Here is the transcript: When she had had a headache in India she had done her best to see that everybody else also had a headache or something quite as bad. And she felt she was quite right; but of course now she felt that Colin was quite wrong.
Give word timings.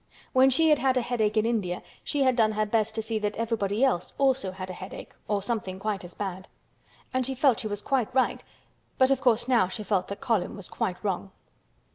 When 0.33 0.49
she 0.49 0.69
had 0.69 0.79
had 0.79 0.97
a 0.97 1.01
headache 1.03 1.37
in 1.37 1.45
India 1.45 1.83
she 2.03 2.23
had 2.23 2.35
done 2.35 2.53
her 2.53 2.65
best 2.65 2.95
to 2.95 3.03
see 3.03 3.19
that 3.19 3.37
everybody 3.37 3.83
else 3.83 4.15
also 4.17 4.49
had 4.51 4.71
a 4.71 4.73
headache 4.73 5.11
or 5.27 5.43
something 5.43 5.77
quite 5.77 6.03
as 6.03 6.15
bad. 6.15 6.47
And 7.13 7.23
she 7.23 7.35
felt 7.35 7.59
she 7.59 7.67
was 7.67 7.81
quite 7.83 8.11
right; 8.11 8.43
but 8.97 9.11
of 9.11 9.21
course 9.21 9.47
now 9.47 9.67
she 9.67 9.83
felt 9.83 10.07
that 10.07 10.19
Colin 10.19 10.55
was 10.55 10.69
quite 10.69 11.03
wrong. 11.03 11.29